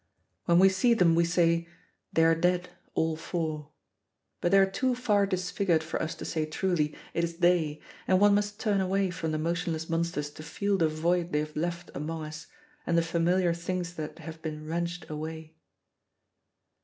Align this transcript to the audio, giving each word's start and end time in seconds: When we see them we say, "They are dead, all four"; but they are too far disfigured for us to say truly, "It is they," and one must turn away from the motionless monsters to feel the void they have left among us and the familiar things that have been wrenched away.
When 0.45 0.57
we 0.57 0.67
see 0.67 0.95
them 0.95 1.13
we 1.13 1.25
say, 1.25 1.67
"They 2.11 2.23
are 2.23 2.33
dead, 2.33 2.69
all 2.95 3.15
four"; 3.15 3.69
but 4.41 4.49
they 4.51 4.57
are 4.57 4.65
too 4.65 4.95
far 4.95 5.27
disfigured 5.27 5.83
for 5.83 6.01
us 6.01 6.15
to 6.15 6.25
say 6.25 6.47
truly, 6.47 6.95
"It 7.13 7.23
is 7.23 7.37
they," 7.37 7.81
and 8.07 8.19
one 8.19 8.33
must 8.33 8.59
turn 8.59 8.81
away 8.81 9.11
from 9.11 9.31
the 9.31 9.37
motionless 9.37 9.91
monsters 9.91 10.31
to 10.31 10.41
feel 10.41 10.79
the 10.79 10.87
void 10.89 11.31
they 11.31 11.37
have 11.41 11.55
left 11.55 11.91
among 11.93 12.25
us 12.25 12.47
and 12.87 12.97
the 12.97 13.03
familiar 13.03 13.53
things 13.53 13.93
that 13.93 14.17
have 14.17 14.41
been 14.41 14.65
wrenched 14.65 15.07
away. 15.07 15.53